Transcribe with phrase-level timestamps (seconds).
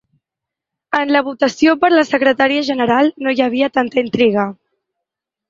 [0.99, 4.49] En la votació per a la secretaria general no hi havia tanta intriga.